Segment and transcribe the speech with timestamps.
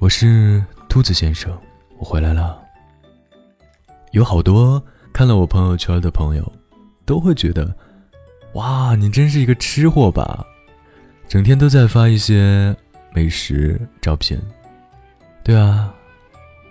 [0.00, 1.60] 我是兔子先生，
[1.98, 2.62] 我回来了。
[4.12, 4.80] 有好多
[5.12, 6.52] 看了我朋友圈的朋友，
[7.04, 7.76] 都会觉得，
[8.52, 10.46] 哇，你真是一个吃货吧？
[11.26, 12.74] 整天都在发一些
[13.12, 14.40] 美食照片。
[15.42, 15.92] 对啊，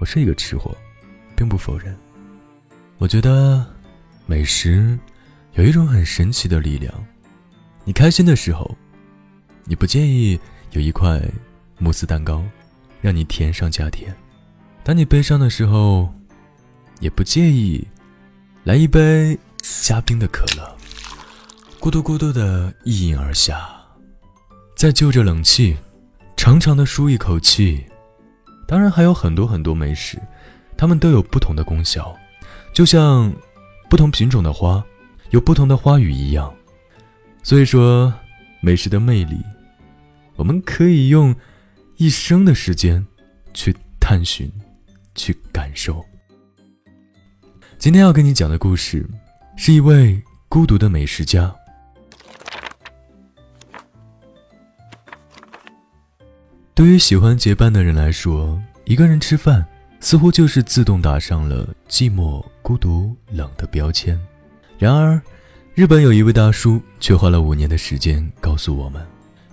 [0.00, 0.76] 我是一个吃货，
[1.34, 1.96] 并不否认。
[2.98, 3.64] 我觉得
[4.26, 4.98] 美食
[5.54, 6.92] 有一种很神奇的力量。
[7.84, 8.76] 你开心的时候，
[9.64, 10.38] 你不介意
[10.72, 11.18] 有一块
[11.78, 12.44] 慕斯蛋糕。
[13.04, 14.16] 让你甜上加甜。
[14.82, 16.10] 当你悲伤的时候，
[17.00, 17.86] 也不介意
[18.62, 20.74] 来一杯加冰的可乐，
[21.78, 23.68] 咕嘟咕嘟的一饮而下，
[24.74, 25.76] 再就着冷气，
[26.34, 27.84] 长长的舒一口气。
[28.66, 30.18] 当然还有很多很多美食，
[30.74, 32.16] 它们都有不同的功效，
[32.72, 33.30] 就像
[33.90, 34.82] 不同品种的花
[35.28, 36.50] 有不同的花语一样。
[37.42, 38.10] 所以说，
[38.62, 39.36] 美食的魅力，
[40.36, 41.36] 我们可以用。
[42.04, 43.02] 一生的时间，
[43.54, 44.52] 去探寻，
[45.14, 46.04] 去感受。
[47.78, 49.08] 今天要跟你讲的故事，
[49.56, 51.50] 是一位孤独的美食家。
[56.74, 59.66] 对于喜欢结伴的人来说，一个人吃饭
[59.98, 64.20] 似乎就是自动打上了寂寞、孤独、冷的标签。
[64.76, 65.18] 然而，
[65.72, 69.02] 日本有一位大叔却花了五年的时间告诉我们，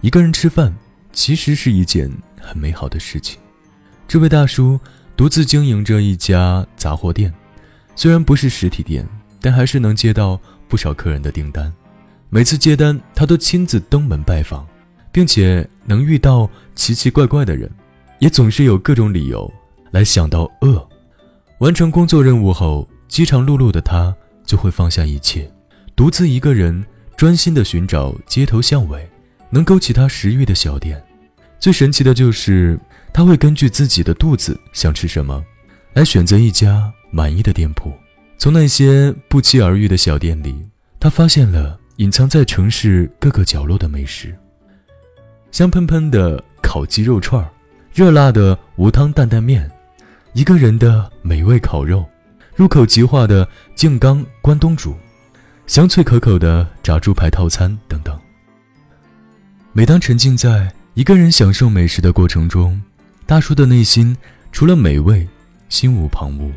[0.00, 0.74] 一个人吃饭
[1.12, 2.10] 其实是一件。
[2.40, 3.38] 很美好的事情。
[4.08, 4.78] 这位大叔
[5.16, 7.32] 独自经营着一家杂货店，
[7.94, 9.06] 虽然不是实体店，
[9.40, 11.72] 但还是能接到不少客人的订单。
[12.28, 14.66] 每次接单，他都亲自登门拜访，
[15.12, 17.70] 并且能遇到奇奇怪怪的人，
[18.18, 19.52] 也总是有各种理由
[19.90, 20.88] 来想到饿。
[21.58, 25.50] 完成工作任务后，饥肠辘辘的他就会放下一切，
[25.94, 26.84] 独自一个人
[27.16, 29.08] 专心地寻找街头巷尾
[29.50, 31.02] 能勾起他食欲的小店。
[31.60, 32.80] 最神奇的就是，
[33.12, 35.44] 他会根据自己的肚子想吃什么，
[35.92, 37.92] 来选择一家满意的店铺。
[38.38, 40.56] 从那些不期而遇的小店里，
[40.98, 44.34] 他发现了隐藏在城市各个角落的美食：
[45.50, 47.46] 香喷喷的烤鸡肉串
[47.92, 49.70] 热辣的无汤担担面，
[50.32, 52.08] 一个人的美味烤肉，
[52.56, 54.96] 入口即化的静冈关东煮，
[55.66, 58.18] 香脆可口的炸猪排套餐等等。
[59.72, 62.80] 每当沉浸在一个人享受美食的过程中，
[63.24, 64.16] 大叔的内心
[64.50, 65.26] 除了美味，
[65.68, 66.50] 心无旁骛。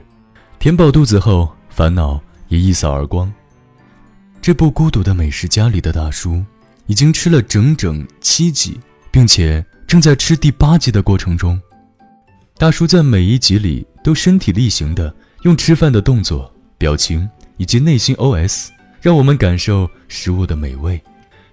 [0.57, 3.31] 填饱肚子后，烦恼也一扫而光。
[4.41, 6.43] 这部《孤独的美食家》里的大叔，
[6.87, 8.79] 已经吃了整整七集，
[9.11, 11.61] 并且正在吃第八集的过程中。
[12.57, 15.13] 大叔在每一集里都身体力行的
[15.43, 18.69] 用吃饭的动作、表情以及内心 OS，
[18.99, 20.99] 让我们感受食物的美味，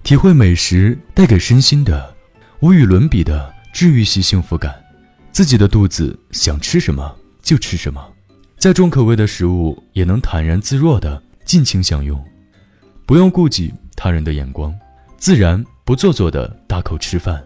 [0.02, 2.09] 体会美食带给身心的。
[2.60, 4.74] 无与伦比的治愈系幸福感，
[5.32, 8.06] 自己的肚子想吃什么就吃什么，
[8.58, 12.22] 再重口味的食物也能坦然自若的尽情享用，
[13.06, 14.74] 不用顾及他人的眼光，
[15.16, 17.42] 自然不做作的大口吃饭，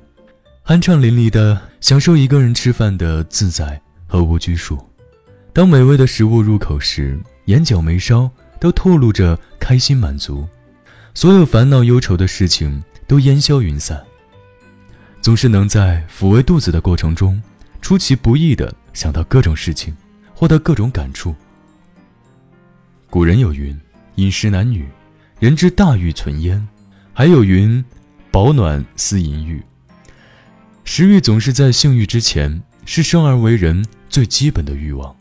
[0.66, 4.76] 酣畅淋漓的享受一个人吃饭的自在和无拘束。
[5.53, 10.44] 当美味的食物入口时，眼角眉梢都透露着开心满足，
[11.14, 14.04] 所有烦恼忧愁的事情都烟消云散。
[15.24, 17.42] 总是能在抚慰肚子的过程中，
[17.80, 19.96] 出其不意地想到各种事情，
[20.34, 21.34] 获得各种感触。
[23.08, 23.74] 古人有云
[24.16, 24.86] ：“饮食男女，
[25.40, 26.68] 人之大欲存焉。”
[27.14, 27.82] 还有云
[28.30, 29.62] ：“保暖思淫欲。”
[30.84, 35.16] 食欲总是在性欲之前，是生而为人最基本的欲望。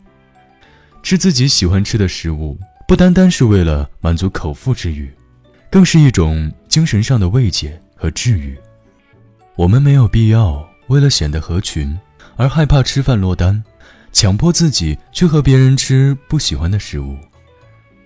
[1.02, 5.10] 吃自己喜欢吃的食物，不单单是为了满足口腹之欲，
[5.70, 8.54] 更是一种精神上的慰藉和治愈。
[9.56, 11.96] 我们没有必要为了显得合群
[12.34, 13.62] 而害怕吃饭落单，
[14.12, 17.16] 强迫自己去和别人吃不喜欢的食物。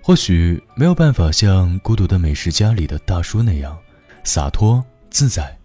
[0.02, 3.76] 或许没有办法像孤独的美食家里的大叔那样
[4.24, 5.56] 洒脱自在，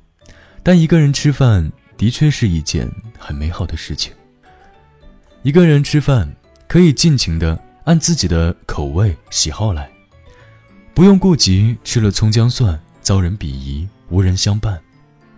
[0.64, 2.90] 但一个人吃饭的确是一件
[3.20, 4.14] 很美好的事情。
[5.42, 6.34] 一个人吃饭
[6.66, 9.90] 可以尽情的按自己的口味喜好来，
[10.94, 14.80] 不用顾及吃了葱姜蒜遭人鄙夷无人相伴。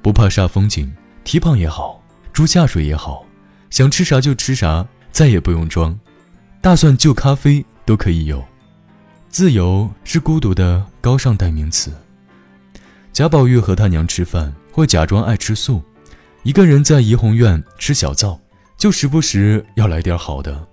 [0.06, 0.94] 不怕煞风景，
[1.24, 2.00] 提胖也好，
[2.31, 3.25] 猪下水也好，
[3.72, 6.00] 想吃啥就吃啥，再也不用装。
[6.62, 8.46] 大蒜就咖啡都可以有，
[9.30, 11.92] 自由是孤独的高尚代名词。
[13.13, 15.81] 贾宝玉和他娘吃饭会假装爱吃素，
[16.44, 18.40] 一个人在怡红院吃小灶，
[18.78, 20.68] 就时不时要来点好的。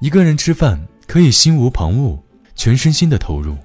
[0.00, 2.16] 一个人吃饭可以心无旁骛，
[2.54, 3.56] 全身心的投入，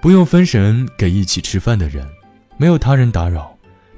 [0.00, 2.08] 不用分神给一起吃饭的人，
[2.56, 3.52] 没有他人打扰。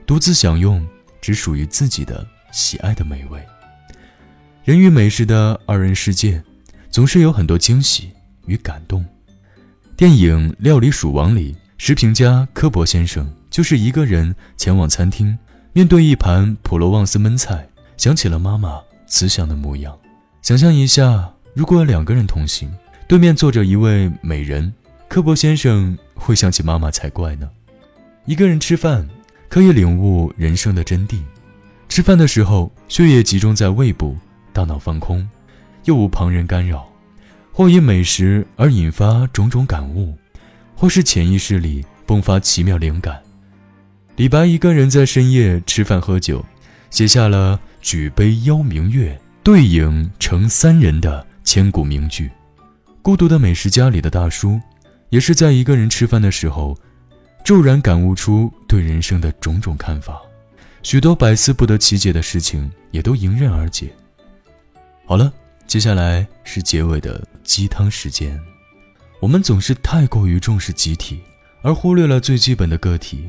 [0.07, 0.87] 独自享用
[1.21, 3.45] 只属于自己的喜爱的美味，
[4.65, 6.41] 人与美食的二人世界，
[6.91, 8.13] 总是有很多惊喜
[8.47, 9.05] 与感动。
[9.97, 15.37] 电影《料理鼠王》里，食评家科博先生就是一个人前往餐厅，
[15.73, 19.99] 面对一盘普罗旺斯焖菜，想起了妈妈慈祥的模样。
[20.41, 22.73] 想象一下，如果两个人同行，
[23.09, 24.73] 对面坐着一位美人，
[25.09, 27.51] 科博先生会想起妈妈才怪呢。
[28.25, 29.09] 一个人吃饭，
[29.49, 31.19] 可以领悟人生的真谛。
[31.89, 34.17] 吃饭的时候，血液集中在胃部。
[34.53, 35.29] 大脑放空，
[35.85, 36.87] 又无旁人干扰，
[37.53, 40.17] 或因美食而引发种种感悟，
[40.75, 43.21] 或是潜意识里迸发奇妙灵感。
[44.17, 46.43] 李白一个人在深夜吃饭喝酒，
[46.89, 52.31] 写下了“举杯邀明月，对影成三人”的千古名句。
[53.03, 54.59] 孤独的美食家里的大叔，
[55.11, 56.75] 也是在一个人吃饭的时候，
[57.47, 60.21] 骤然感悟出对人生的种种看法，
[60.83, 63.95] 许多百思不得其解的事情也都迎刃而解。
[65.05, 65.33] 好了，
[65.65, 68.37] 接下来是结尾的鸡汤时间。
[69.21, 71.21] 我们总是太过于重视集体，
[71.63, 73.25] 而忽略了最基本的个体。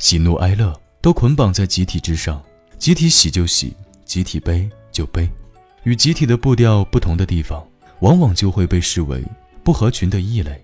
[0.00, 2.42] 喜怒哀乐都捆绑在集体之上，
[2.76, 5.30] 集体喜就喜，集体悲就悲。
[5.84, 7.64] 与集体的步调不同的地方，
[8.00, 9.24] 往往就会被视为
[9.62, 10.60] 不合群的异类。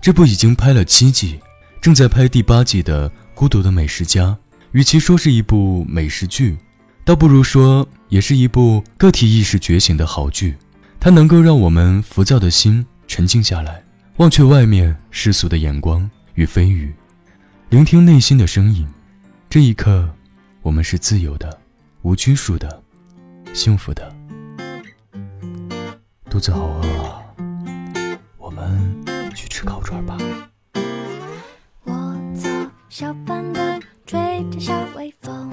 [0.00, 1.38] 这部已经拍了七季，
[1.80, 4.26] 正在拍第八季的《孤独的美食家》，
[4.72, 6.56] 与其说是一部美食剧。
[7.04, 10.56] 倒不如说，也是一部个体意识觉醒的好剧。
[11.00, 13.82] 它能够让我们浮躁的心沉静下来，
[14.16, 16.92] 忘却外面世俗的眼光与蜚语，
[17.70, 18.86] 聆听内心的声音。
[19.48, 20.12] 这一刻，
[20.60, 21.58] 我们是自由的、
[22.02, 22.82] 无拘束的、
[23.54, 24.14] 幸福的。
[26.28, 27.22] 肚子好饿啊，
[28.36, 29.02] 我们
[29.34, 30.18] 去吃烤串吧。
[32.98, 35.48] 小板凳，吹着小微风。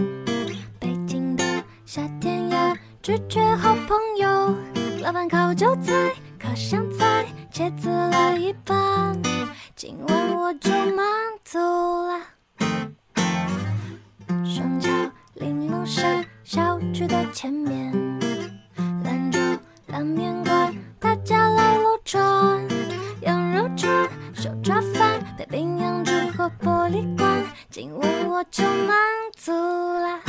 [3.03, 4.55] 拒绝好朋友，
[5.03, 5.93] 老板烤韭菜，
[6.39, 9.15] 烤香菜，茄子来一半，
[9.75, 11.05] 今晚我就满
[11.43, 12.19] 足了。
[14.43, 14.89] 双桥
[15.35, 17.93] 玲珑山小区的前面，
[19.03, 19.39] 兰州
[19.85, 22.23] 拉面馆，大家来撸串，
[23.21, 25.04] 羊肉串，手抓饭，
[28.37, 28.97] 我就满
[29.37, 30.19] 足了。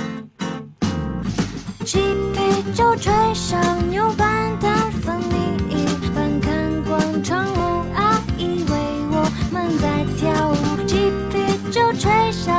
[1.85, 1.99] 七
[2.33, 3.61] 啤酒吹上
[3.91, 4.73] 牛板凳，
[5.03, 8.77] 分你一半看广场舞，阿姨为
[9.11, 10.87] 我们在跳舞。
[10.87, 12.56] 七啤酒吹上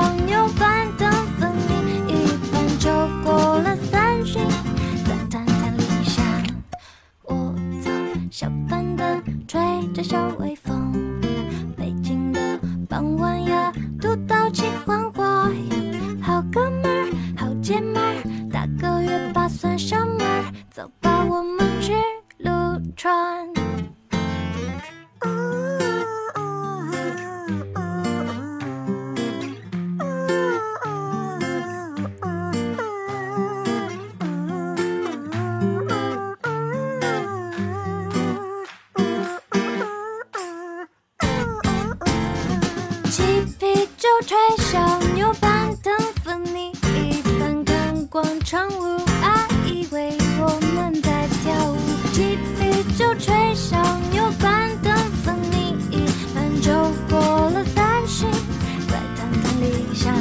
[17.67, 18.23] 姐妹儿。
[18.79, 20.23] 个月八算什么？
[20.71, 21.93] 走吧，我们去
[22.37, 22.49] 撸
[22.95, 23.45] 串。
[43.11, 43.23] 七
[43.59, 44.37] 啤酒吹
[48.49, 51.77] 场舞阿姨为我们在跳舞
[52.13, 56.71] 鸡皮就吹上牛板凳和你一半翻就
[57.09, 58.25] 过了三巡
[58.87, 60.15] 在谈谈理想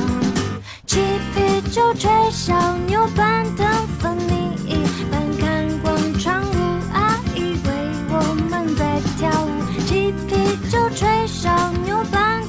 [0.87, 0.99] 鸡
[1.37, 3.65] 皮就吹上牛板凳
[4.01, 7.71] 和你一半看广场舞阿姨为
[8.09, 12.43] 我们在跳舞鸡皮就吹上牛板